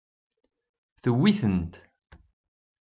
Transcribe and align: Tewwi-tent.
Tewwi-tent. 1.01 1.73